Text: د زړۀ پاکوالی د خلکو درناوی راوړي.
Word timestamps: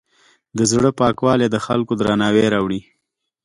د 0.57 0.59
زړۀ 0.71 0.89
پاکوالی 0.99 1.47
د 1.51 1.57
خلکو 1.65 1.93
درناوی 1.99 2.45
راوړي. 2.53 2.81